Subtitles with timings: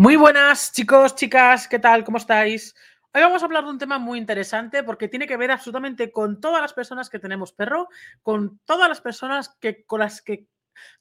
[0.00, 2.04] Muy buenas chicos, chicas, ¿qué tal?
[2.04, 2.74] ¿Cómo estáis?
[3.12, 6.40] Hoy vamos a hablar de un tema muy interesante porque tiene que ver absolutamente con
[6.40, 7.86] todas las personas que tenemos perro,
[8.22, 10.46] con todas las personas que con las que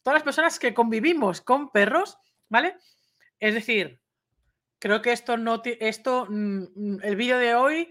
[0.04, 2.18] todas las personas que convivimos con perros,
[2.50, 2.76] ¿vale?
[3.40, 4.02] Es decir,
[4.80, 7.90] creo que esto no esto mm, el vídeo de hoy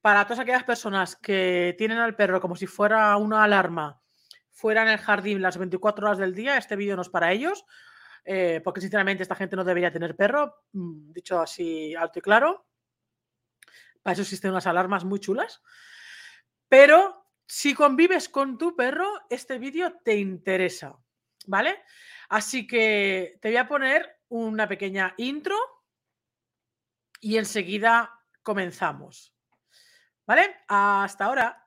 [0.00, 4.00] para todas aquellas personas que tienen al perro como si fuera una alarma
[4.50, 7.66] fuera en el jardín las 24 horas del día, este vídeo no es para ellos
[8.24, 12.66] eh, porque sinceramente esta gente no debería tener perro, mm, dicho así alto y claro.
[14.02, 15.62] Para eso existen unas alarmas muy chulas.
[16.68, 20.96] Pero si convives con tu perro, este vídeo te interesa,
[21.46, 21.82] ¿vale?
[22.28, 25.56] Así que te voy a poner una pequeña intro
[27.20, 29.34] y enseguida comenzamos.
[30.26, 30.56] ¿Vale?
[30.68, 31.66] Hasta ahora.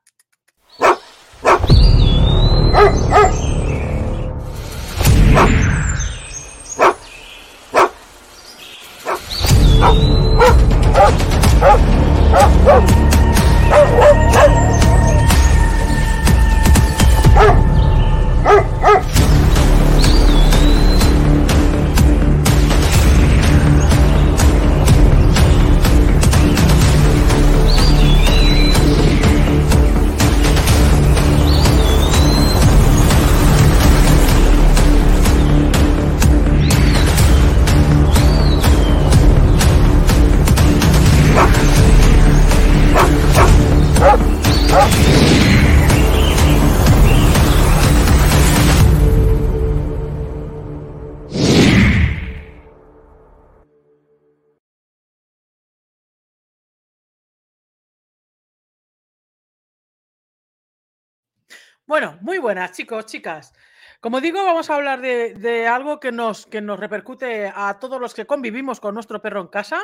[61.87, 63.53] Bueno, muy buenas, chicos, chicas.
[63.99, 68.13] Como digo, vamos a hablar de, algo que nos, que nos repercute a todos los
[68.13, 69.79] que convivimos con nuestro perro en casa.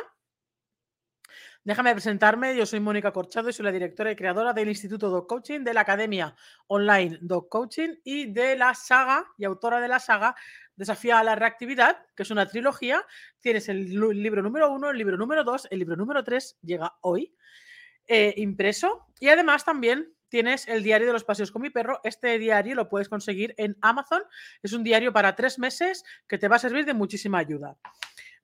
[1.64, 5.26] Déjame presentarme, yo soy Mónica Corchado y soy la directora y creadora del Instituto Dog
[5.26, 6.34] Coaching, de la Academia
[6.68, 10.34] Online Dog Coaching y de la saga y autora de la saga
[10.76, 13.04] Desafía a la Reactividad, que es una trilogía.
[13.40, 13.90] Tienes el
[14.22, 17.34] libro número uno, el libro número dos, el libro número tres llega hoy,
[18.06, 19.06] eh, impreso.
[19.20, 22.00] Y además también tienes el diario de los paseos con mi perro.
[22.04, 24.22] Este diario lo puedes conseguir en Amazon.
[24.62, 27.76] Es un diario para tres meses que te va a servir de muchísima ayuda.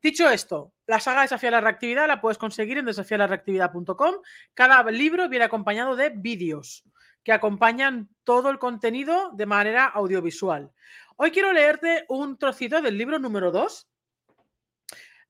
[0.02, 4.16] Dicho esto, la saga Desafía la Reactividad la puedes conseguir en desafialareactividad.com.
[4.52, 6.84] Cada libro viene acompañado de vídeos
[7.22, 10.70] que acompañan todo el contenido de manera audiovisual.
[11.16, 13.88] Hoy quiero leerte un trocito del libro número 2,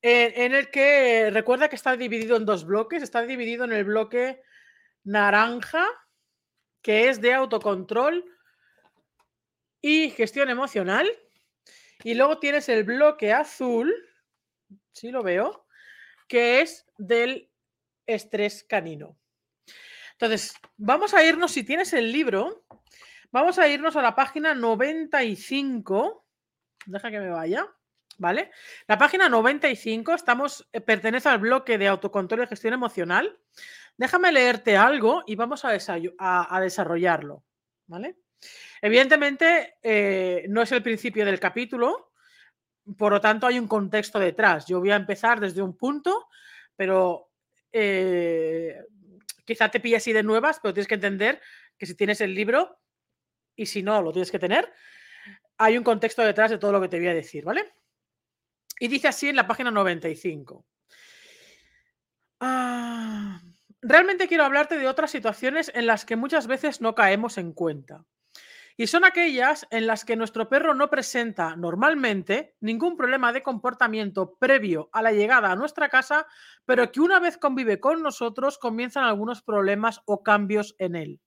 [0.03, 3.03] en el que recuerda que está dividido en dos bloques.
[3.03, 4.43] Está dividido en el bloque
[5.04, 5.87] naranja,
[6.84, 8.24] que es de autocontrol
[9.80, 11.10] y gestión emocional.
[12.04, 13.92] Y luego tienes el bloque azul,
[14.92, 15.66] si lo veo,
[16.28, 17.50] que es del
[18.06, 19.18] estrés canino.
[20.12, 22.66] Entonces, vamos a irnos, si tienes el libro,
[23.32, 26.26] vamos a irnos a la página 95.
[26.84, 27.66] Deja que me vaya.
[28.16, 28.52] ¿Vale?
[28.86, 33.36] La página 95, estamos, eh, pertenece al bloque de autocontrol y gestión emocional.
[33.97, 35.72] Déjame leerte algo y vamos a,
[36.60, 37.44] desarrollarlo.
[37.87, 38.16] ¿Vale?
[38.81, 42.12] Evidentemente, eh, no es el principio del capítulo,
[42.99, 44.66] por lo tanto hay un contexto detrás.
[44.66, 46.28] Yo voy a empezar desde un punto,
[46.77, 47.31] pero
[47.72, 48.82] eh,
[49.44, 51.41] quizá te pille así de nuevas, pero tienes que entender
[51.78, 52.78] que si tienes el libro
[53.56, 54.72] y si no, lo tienes que tener,
[55.59, 57.75] hay un contexto detrás de todo lo que te voy a decir, ¿vale?
[58.78, 60.66] Y dice así en la página 95.
[62.41, 63.41] Ah,
[63.84, 68.04] realmente quiero hablarte de otras situaciones en las que muchas veces no caemos en cuenta.
[68.76, 74.34] Y son aquellas en las que nuestro perro no presenta normalmente ningún problema de comportamiento
[74.34, 76.26] previo a la llegada a nuestra casa,
[76.64, 81.20] pero que una vez convive con nosotros comienzan algunos problemas o cambios en él.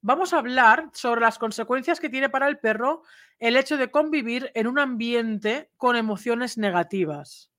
[0.00, 3.02] Vamos a hablar sobre las consecuencias que tiene para el perro
[3.38, 7.50] el hecho de convivir en un ambiente con emociones negativas.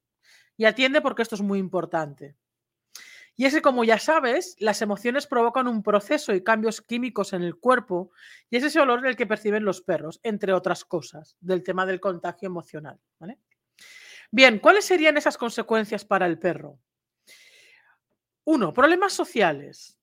[0.57, 2.35] Y atiende porque esto es muy importante.
[3.39, 7.43] Y es que, como ya sabes, las emociones provocan un proceso y cambios químicos en
[7.43, 8.11] el cuerpo
[8.49, 11.99] y es ese olor el que perciben los perros, entre otras cosas, del tema del
[11.99, 12.99] contagio emocional.
[14.31, 16.79] Bien, ¿cuáles serían esas consecuencias para el perro?
[18.43, 19.99] Uno, problemas sociales.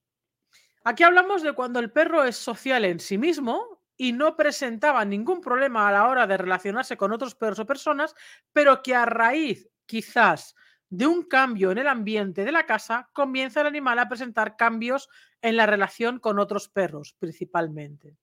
[0.85, 5.41] Aquí hablamos de cuando el perro es social en sí mismo y no presentaba ningún
[5.41, 8.15] problema a la hora de relacionarse con otros perros o personas,
[8.53, 10.55] pero que a raíz quizás
[10.97, 15.09] de un cambio en el ambiente de la casa, comienza el animal a presentar cambios
[15.43, 18.17] en la relación con otros perros, principalmente.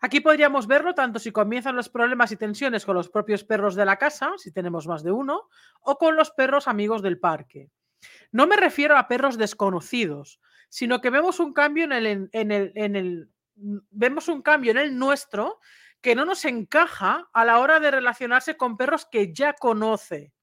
[0.00, 3.86] Aquí podríamos verlo tanto si comienzan los problemas y tensiones con los propios perros de
[3.86, 5.48] la casa, si tenemos más de uno,
[5.80, 7.70] o con los perros amigos del parque.
[8.30, 10.38] No me refiero a perros desconocidos,
[10.68, 15.60] sino que vemos un cambio en el, vemos un cambio en el nuestro
[16.02, 20.34] que no nos encaja a la hora de relacionarse con perros que ya conoce.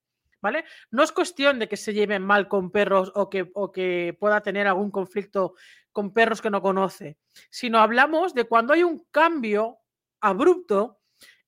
[0.92, 4.42] No es cuestión de que se lleven mal con perros o que, o que pueda
[4.42, 5.56] tener algún conflicto
[5.92, 7.18] con perros que no conoce,
[7.50, 9.80] sino hablamos de cuando hay un cambio
[10.20, 11.00] abrupto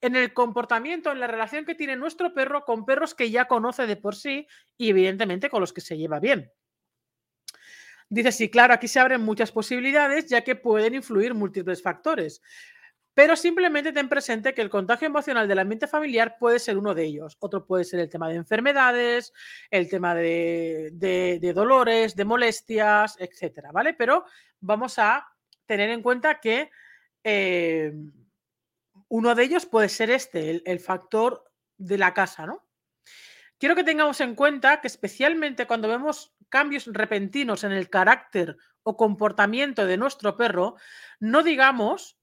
[0.02, 3.88] en el comportamiento, en la relación que tiene nuestro perro con perros que ya conoce
[3.88, 4.48] de por sí
[4.78, 6.52] y evidentemente con los que se lleva bien.
[8.08, 12.42] Dice, sí, claro, aquí se abren muchas posibilidades ya que pueden influir múltiples factores.
[13.16, 17.06] Pero simplemente ten presente que el contagio emocional del ambiente familiar puede ser uno de
[17.06, 17.38] ellos.
[17.40, 19.32] Otro puede ser el tema de enfermedades,
[19.72, 20.92] el tema de,
[21.56, 23.94] dolores, de molestias, etcétera, ¿vale?
[23.94, 24.26] Pero
[24.60, 25.26] vamos a
[25.66, 26.70] tener en cuenta que
[27.24, 27.94] eh,
[29.08, 32.68] uno de ellos puede ser este, el, el factor de la casa, ¿no?
[33.58, 38.98] Quiero que tengamos en cuenta que especialmente cuando vemos cambios repentinos en el carácter o
[38.98, 40.76] comportamiento de nuestro perro,
[41.22, 42.18] no digamos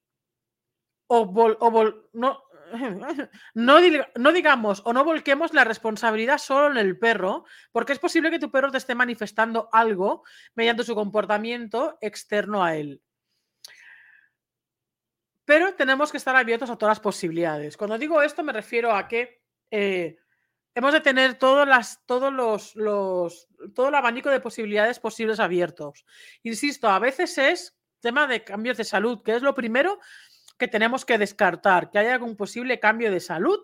[1.15, 1.95] o,
[3.55, 8.39] no, digamos o no volquemos la responsabilidad solo en el perro, porque es posible que
[8.39, 10.25] tu perro te esté manifestando algo
[10.55, 13.03] mediante su comportamiento externo a él.
[15.45, 17.77] Pero tenemos que estar abiertos a todas las posibilidades.
[17.77, 20.17] Cuando digo esto me refiero a que eh,
[20.75, 21.67] hemos de tener todos,
[22.07, 26.07] los, todo el abanico de posibilidades posibles abiertos.
[26.43, 30.01] Insisto, a veces es tema de cambios de salud, que es lo primero
[30.63, 33.59] que tenemos que descartar, que haya algún posible cambio de salud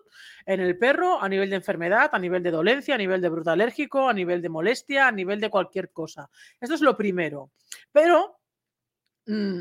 [0.45, 3.51] en el perro a nivel de enfermedad, a nivel de dolencia, a nivel de bruto
[3.51, 6.29] alérgico, a nivel de molestia, a nivel de cualquier cosa.
[6.59, 7.51] Esto es lo primero.
[7.93, 8.41] Pero
[9.27, 9.59] mm,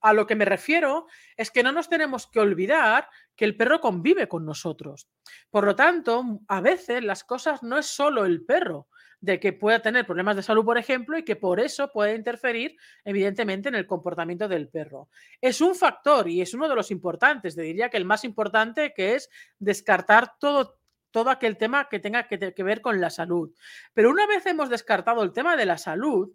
[0.00, 3.80] a lo que me refiero es que no nos tenemos que olvidar que el perro
[3.80, 5.08] convive con nosotros.
[5.50, 8.86] Por lo tanto, a veces las cosas no es solo el perro,
[9.20, 12.76] de que pueda tener problemas de salud, por ejemplo, y que por eso puede interferir,
[13.04, 15.08] evidentemente, en el comportamiento del perro.
[15.40, 18.92] Es un factor y es uno de los importantes, te diría que el más importante,
[18.94, 20.78] que es descartar todo,
[21.10, 23.52] todo aquel tema que tenga que, ver con la salud.
[23.94, 26.30] Pero una vez hemos descartado el tema de la salud,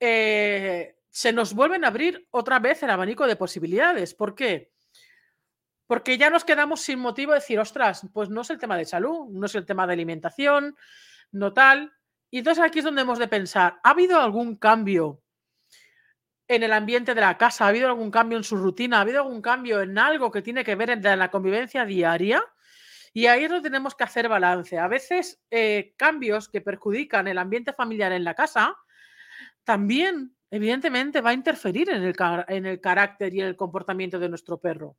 [0.00, 4.14] eh, se nos vuelven a abrir otra vez el abanico de posibilidades.
[4.14, 4.72] ¿Por qué?
[5.86, 8.86] Porque ya nos quedamos sin motivo de decir, ostras, pues no es el tema de
[8.86, 10.74] salud, no es el tema de alimentación,
[11.32, 11.92] no tal.
[12.30, 15.22] Y entonces aquí es donde hemos de pensar, ¿ha habido algún cambio
[16.48, 17.64] en el ambiente de la casa?
[17.64, 18.98] ¿Ha habido algún cambio en su rutina?
[18.98, 22.42] ¿Ha habido algún cambio en algo que tiene que ver en la convivencia diaria?
[23.12, 24.78] Y ahí es donde tenemos que hacer balance.
[24.78, 28.74] A veces eh, cambios que perjudican el ambiente familiar en la casa
[29.64, 32.14] también, evidentemente, va a interferir en el,
[32.48, 34.96] en el carácter y en el comportamiento de nuestro perro.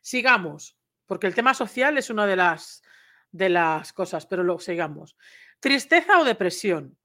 [0.00, 2.82] Sigamos, porque el tema social es una de las
[3.32, 5.16] de las cosas, pero lo sigamos.
[5.60, 6.96] Tristeza o depresión.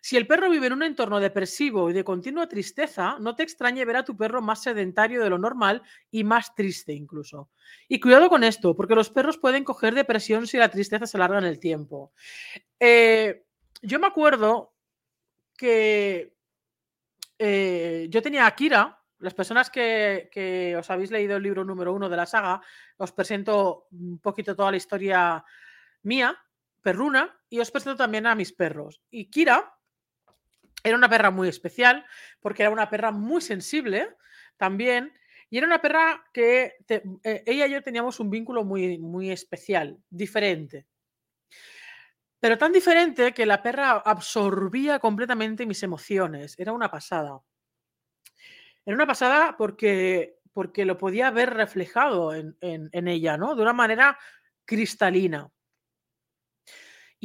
[0.00, 3.84] Si el perro vive en un entorno depresivo y de continua tristeza, no te extrañe
[3.84, 7.50] ver a tu perro más sedentario de lo normal y más triste incluso.
[7.88, 11.38] Y cuidado con esto, porque los perros pueden coger depresión si la tristeza se alarga
[11.38, 12.12] en el tiempo.
[12.78, 13.44] Eh,
[13.82, 14.74] yo me acuerdo
[15.56, 16.34] que
[17.38, 21.92] eh, yo tenía a Kira, las personas que, que, os habéis leído el libro número
[21.92, 22.60] uno de la saga,
[22.98, 25.42] os presento un poquito toda la historia
[26.06, 26.38] mía,
[26.82, 29.02] perruna, y os presento también a mis perros.
[29.10, 29.74] Y Kira
[30.82, 32.06] era una perra muy especial,
[32.40, 34.16] porque era una perra muy sensible
[34.56, 35.12] también,
[35.50, 39.98] y era una perra que eh, ella y yo teníamos un vínculo muy, muy especial,
[40.08, 40.86] diferente.
[42.40, 46.58] Pero tan diferente que la perra absorbía completamente mis emociones.
[46.58, 47.40] Era una pasada.
[48.84, 53.54] Era una pasada porque, porque lo podía ver reflejado en, en ella, ¿no?
[53.54, 54.18] De una manera
[54.64, 55.50] cristalina.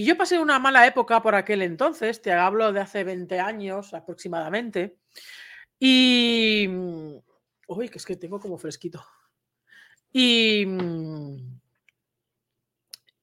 [0.02, 3.94] Y yo pasé una mala época por aquel entonces, te hablo de hace 20 años
[3.94, 4.98] aproximadamente.
[5.78, 6.68] Y.
[7.68, 9.06] Uy, que es que tengo como fresquito.
[10.12, 10.66] Y.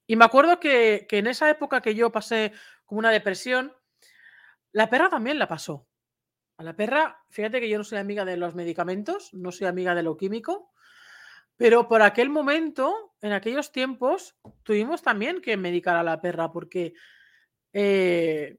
[0.06, 2.52] Y me acuerdo que, que en esa época que yo pasé
[2.86, 3.74] como una depresión,
[4.70, 5.88] la perra también la pasó.
[6.58, 9.96] A la perra, fíjate que yo no soy amiga de los medicamentos, no soy amiga
[9.96, 10.70] de lo químico,
[11.58, 16.94] pero por aquel momento, en aquellos tiempos, tuvimos también que medicar a la perra porque
[17.72, 18.58] eh,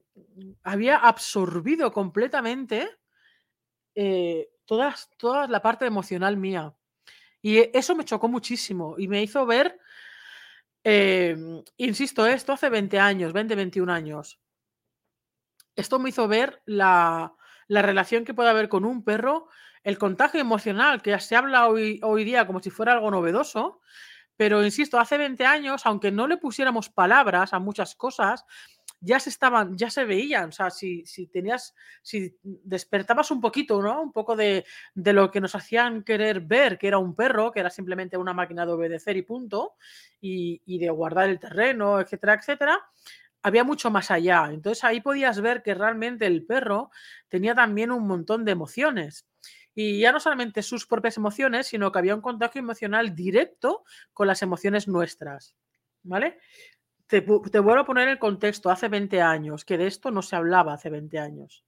[0.62, 2.90] había absorbido completamente
[3.94, 6.74] eh, toda la parte emocional mía.
[7.40, 9.78] Y eso me chocó muchísimo y me hizo ver,
[10.84, 14.38] em, insisto, esto hace 20 años, 20, 21 años.
[15.74, 17.34] Esto me hizo ver la,
[17.66, 19.48] la relación que puede haber con un perro
[19.82, 23.80] el contagio emocional, que se habla hoy, hoy día como si fuera algo novedoso,
[24.36, 28.46] pero insisto, hace 20 años, aunque no le pusiéramos palabras a muchas cosas,
[29.00, 30.48] ya se estaban, ya se veían.
[30.50, 34.00] O sea, si, si tenías, si despertabas un poquito, ¿no?
[34.02, 37.60] Un poco de, de, lo que nos hacían querer ver, que era un perro, que
[37.60, 39.74] era simplemente una máquina de obedecer y punto,
[40.20, 42.80] y, y de guardar el terreno, etcétera, etcétera.
[43.42, 44.48] Había mucho más allá.
[44.50, 46.90] Entonces ahí podías ver que realmente el perro
[47.28, 49.26] tenía también un montón de emociones.
[49.82, 53.82] Y ya no solamente sus propias emociones, sino que había un contacto emocional directo
[54.12, 55.56] con las emociones nuestras.
[56.02, 56.38] ¿Vale?
[57.06, 60.74] Te, vuelvo a poner el contexto, hace 20 años, que de esto no se hablaba
[60.74, 61.64] hace 20 años.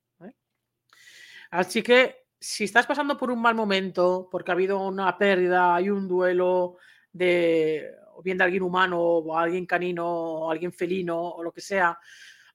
[1.51, 5.89] Así que si estás pasando por un mal momento, porque ha habido una pérdida, hay
[5.89, 6.77] un duelo
[7.15, 11.63] de o bien de alguien humano, o alguien canino, o alguien felino, o lo que
[11.63, 11.99] sea,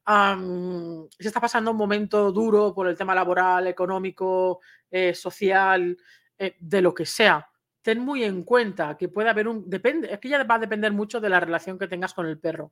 [0.08, 5.98] si está pasando un momento duro por el tema laboral, económico, eh, social,
[6.38, 7.46] eh, de lo que sea,
[7.82, 9.70] ten muy en cuenta que puede haber un.
[9.70, 12.40] Depende, es que ya va a depender mucho de la relación que tengas con el
[12.40, 12.72] perro.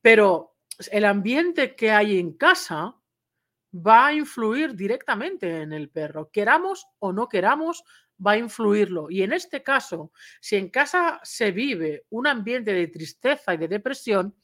[0.00, 0.56] Pero
[0.90, 2.96] el ambiente que hay en casa
[3.74, 6.30] va a influir directamente en el perro.
[6.32, 7.84] Queramos o no queramos,
[8.24, 9.10] va a influirlo.
[9.10, 13.68] Y en este caso, si en casa se vive un ambiente de tristeza y de
[13.68, 14.34] depresión,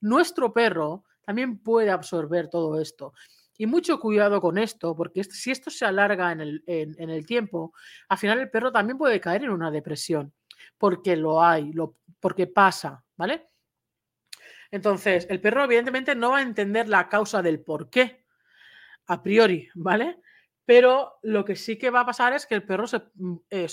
[0.00, 3.12] nuestro perro también puede absorber todo esto.
[3.58, 7.74] Y mucho cuidado con esto, porque si esto se alarga en el, tiempo,
[8.08, 10.32] al final el perro también puede caer en una depresión,
[10.78, 11.70] porque lo hay,
[12.18, 13.46] porque pasa, ¿vale?
[14.70, 18.24] Entonces, el perro evidentemente no va a entender la causa del por qué,
[19.08, 20.22] a priori, ¿vale?
[20.64, 23.68] Pero lo que sí que va a pasar es que el perro se, mm, eh,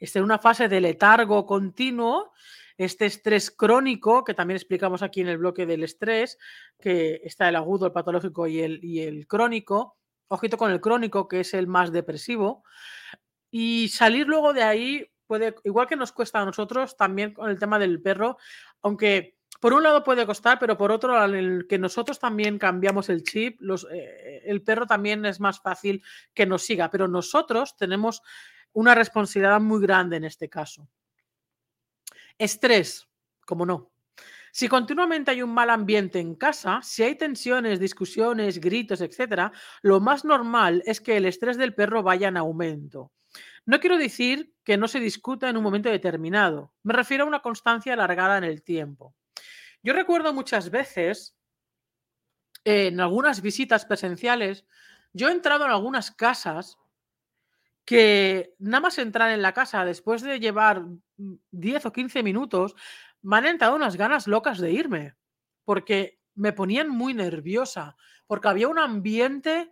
[0.00, 2.32] esté en una fase de letargo continuo
[2.76, 6.38] este estrés crónico, que también explicamos aquí en el bloque del estrés,
[6.80, 9.96] que está el agudo, el patológico y el, y el crónico.
[10.28, 12.64] Ojito con el crónico, que es el más depresivo.
[13.50, 17.58] Y salir luego de ahí puede, igual que nos cuesta a nosotros, también con el
[17.58, 18.38] tema del perro,
[18.82, 23.22] aunque por un lado puede costar, pero por otro, el que nosotros también cambiamos el
[23.22, 26.02] chip, eh, el perro también es más fácil
[26.34, 28.22] que nos siga, pero nosotros tenemos
[28.72, 30.88] una responsabilidad muy grande en este caso.
[32.38, 33.08] Estrés,
[33.44, 33.92] como no.
[34.52, 39.52] Si continuamente hay un mal ambiente en casa, si hay tensiones, discusiones, gritos, etc.,
[39.82, 43.12] lo más normal es que el estrés del perro vaya en aumento.
[43.66, 47.40] No quiero decir que no se discuta en un momento determinado, me refiero a una
[47.40, 49.14] constancia alargada en el tiempo.
[49.82, 51.36] Yo recuerdo muchas veces,
[52.64, 54.64] en algunas visitas presenciales,
[55.12, 56.78] yo he entrado en algunas casas
[57.86, 60.84] que nada más entrar en la casa después de llevar
[61.16, 62.74] 10 o 15 minutos,
[63.22, 65.14] me han entrado unas ganas locas de irme,
[65.64, 69.70] porque me ponían muy nerviosa, porque había un ambiente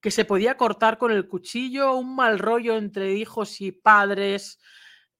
[0.00, 4.58] que se podía cortar con el cuchillo, un mal rollo entre hijos y padres,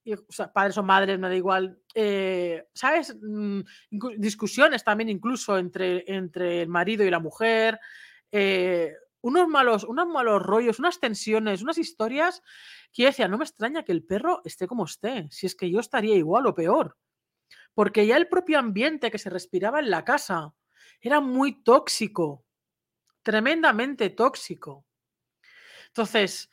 [0.06, 3.16] o sea, padres o madres, me da igual, eh, ¿sabes?
[3.22, 3.60] Mm,
[4.16, 7.78] discusiones también incluso entre, entre el marido y la mujer.
[8.32, 12.42] Eh, unos malos, unos malos rollos, unas tensiones, unas historias
[12.92, 15.70] que yo decía, no me extraña que el perro esté como esté, si es que
[15.70, 16.96] yo estaría igual o peor.
[17.74, 20.54] Porque ya el propio ambiente que se respiraba en la casa
[21.00, 22.44] era muy tóxico,
[23.22, 24.86] tremendamente tóxico.
[25.88, 26.50] Entonces,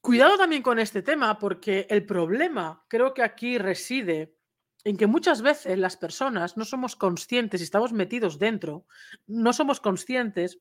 [0.00, 4.37] cuidado también con este tema porque el problema creo que aquí reside
[4.84, 8.86] en que muchas veces las personas no somos conscientes y estamos metidos dentro,
[9.26, 10.60] no somos conscientes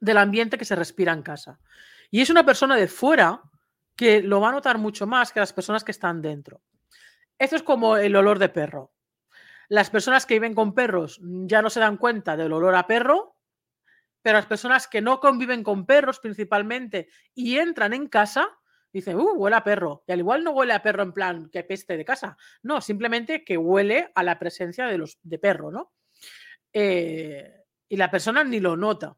[0.00, 1.58] del ambiente que se respira en casa.
[2.10, 3.42] Y es una persona de fuera
[3.94, 6.62] que lo va a notar mucho más que las personas que están dentro.
[7.38, 8.92] Esto es como el olor de perro.
[9.68, 13.36] Las personas que viven con perros ya no se dan cuenta del olor a perro,
[14.22, 18.48] pero las personas que no conviven con perros principalmente y entran en casa,
[18.96, 20.04] dice, uh, huele a perro.
[20.06, 22.36] Y al igual no huele a perro en plan que peste de casa.
[22.62, 25.92] No, simplemente que huele a la presencia de los de perro, ¿no?
[26.72, 29.16] Eh, y la persona ni lo nota.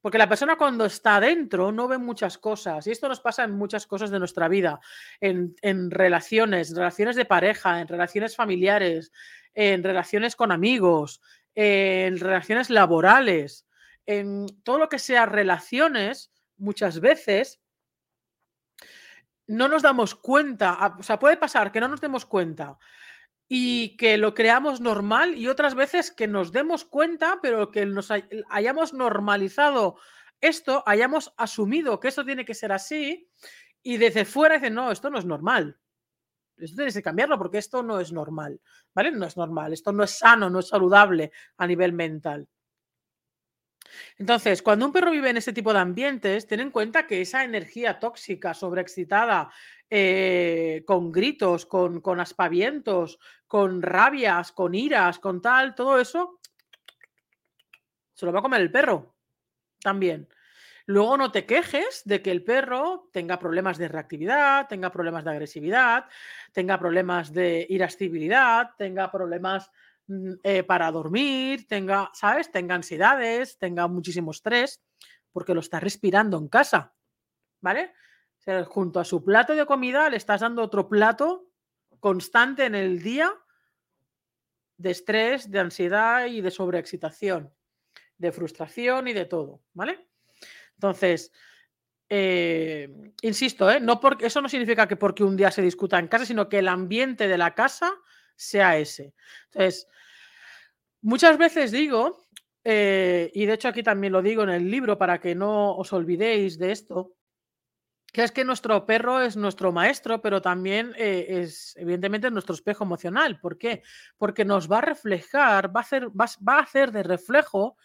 [0.00, 2.86] Porque la persona cuando está adentro no ve muchas cosas.
[2.86, 4.80] Y esto nos pasa en muchas cosas de nuestra vida.
[5.20, 9.12] En, en relaciones, relaciones de pareja, en relaciones familiares,
[9.54, 11.20] en relaciones con amigos,
[11.54, 13.66] en relaciones laborales,
[14.06, 17.59] en todo lo que sea relaciones, muchas veces
[19.50, 22.78] no nos damos cuenta, o sea, puede pasar que no nos demos cuenta
[23.48, 28.12] y que lo creamos normal y otras veces que nos demos cuenta, pero que nos
[28.48, 29.96] hayamos normalizado
[30.40, 33.28] esto, hayamos asumido que esto tiene que ser así
[33.82, 35.80] y desde fuera dicen, no, esto no es normal.
[36.56, 38.60] Esto tienes que cambiarlo porque esto no es normal,
[38.94, 39.10] ¿vale?
[39.10, 42.46] No es normal, esto no es sano, no es saludable a nivel mental.
[44.18, 47.44] Entonces, cuando un perro vive en ese tipo de ambientes, ten en cuenta que esa
[47.44, 49.50] energía tóxica, sobreexcitada,
[49.88, 56.38] eh, con gritos, con, con aspavientos, con rabias, con iras, con tal, todo eso,
[58.14, 59.16] se lo va a comer el perro
[59.80, 60.28] también.
[60.86, 65.30] Luego no te quejes de que el perro tenga problemas de reactividad, tenga problemas de
[65.30, 66.06] agresividad,
[66.52, 69.70] tenga problemas de irascibilidad, tenga problemas
[70.42, 72.50] eh, para dormir, tenga, ¿sabes?
[72.50, 74.82] Tenga ansiedades, tenga muchísimo estrés,
[75.32, 76.94] porque lo está respirando en casa,
[77.60, 77.92] ¿vale?
[78.68, 81.50] junto a su plato de comida le estás dando otro plato
[82.00, 83.32] constante en el día
[84.76, 87.52] de estrés, de ansiedad y de sobreexcitación,
[88.16, 90.08] de frustración y de todo, ¿vale?
[90.74, 91.32] Entonces,
[92.08, 93.78] eh, insisto, ¿eh?
[93.78, 96.58] no porque, eso no significa que porque un día se discuta en casa, sino que
[96.58, 97.92] el ambiente de la casa
[98.40, 99.14] sea ese.
[99.52, 99.86] Entonces,
[101.02, 102.26] muchas veces digo,
[102.64, 105.92] eh, y de hecho aquí también lo digo en el libro para que no os
[105.92, 107.12] olvidéis de esto,
[108.12, 113.38] que es que nuestro perro es nuestro maestro, pero también es, evidentemente, nuestro espejo emocional.
[113.38, 113.82] ¿Por qué?
[114.18, 117.76] Porque nos va a reflejar, va a hacer, va, va a hacer de reflejo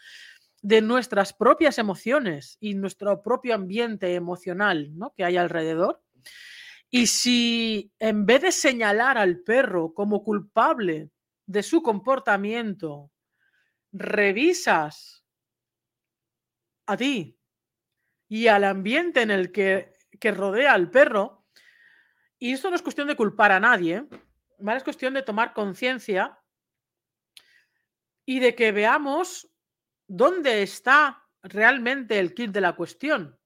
[0.63, 5.13] de nuestras propias emociones y nuestro propio ambiente emocional ¿no?
[5.15, 6.01] que hay alrededor.
[6.95, 11.11] Y si en vez de señalar al perro como culpable
[11.45, 13.11] de su comportamiento,
[13.91, 15.25] revisas
[16.85, 17.37] a ti
[18.29, 21.45] y al ambiente en el que, que rodea al perro,
[22.39, 24.07] y esto no es cuestión de culpar a nadie,
[24.59, 24.77] ¿vale?
[24.77, 26.39] es cuestión de tomar conciencia
[28.25, 29.51] y de que veamos
[30.07, 33.37] dónde está realmente el kit de la cuestión.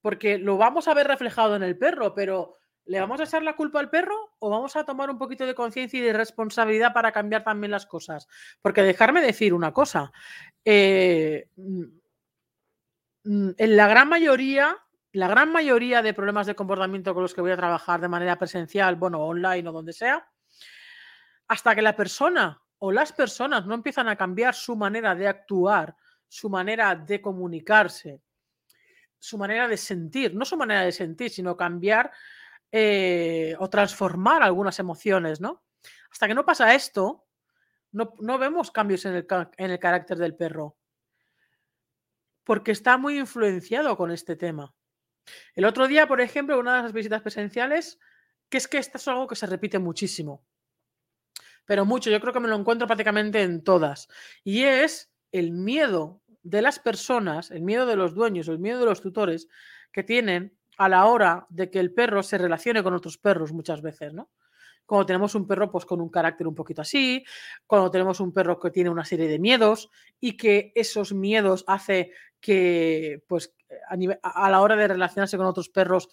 [0.00, 2.56] Porque lo vamos a ver reflejado en el perro, pero
[2.90, 5.54] ¿le vamos a echar la culpa al perro o vamos a tomar un poquito de
[5.54, 8.26] conciencia y de responsabilidad para cambiar también las cosas?
[8.60, 10.10] Porque dejarme decir una cosa,
[10.64, 11.84] eh, mm,
[13.56, 14.76] en la gran mayoría,
[15.12, 18.36] la gran mayoría de problemas de comportamiento con los que voy a trabajar de manera
[18.36, 20.28] presencial, bueno, online o donde sea,
[21.46, 25.94] hasta que la persona o las personas no empiezan a cambiar su manera de actuar,
[26.26, 28.20] su manera de comunicarse,
[29.16, 32.10] su manera de sentir, no su manera de sentir, sino cambiar
[32.72, 35.64] eh, o transformar algunas emociones, ¿no?
[36.10, 37.26] Hasta que no pasa esto,
[37.92, 40.76] no, vemos cambios en el, en el carácter del perro,
[42.44, 44.74] porque está muy influenciado con este tema.
[45.54, 47.98] El otro día, por ejemplo, una de las visitas presenciales,
[48.48, 50.44] que es que esto es algo que se repite muchísimo
[51.70, 54.08] pero mucho, yo creo que me lo encuentro prácticamente en todas.
[54.42, 58.86] Y es el miedo de las personas, el miedo de los dueños, el miedo de
[58.86, 59.46] los tutores
[59.92, 63.82] que tienen a la hora de que el perro se relacione con otros perros muchas
[63.82, 64.30] veces, ¿no?
[64.86, 67.22] Cuando tenemos un perro pues con un carácter un poquito así,
[67.66, 69.90] cuando tenemos un perro que tiene una serie de miedos
[70.20, 73.54] y que esos miedos hace que pues
[73.90, 76.08] a, a la hora de relacionarse con otros perros